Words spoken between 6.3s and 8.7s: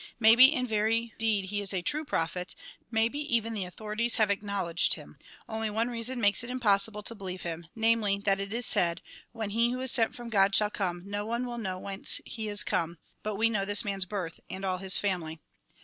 it impossible to believe him, namely, that it is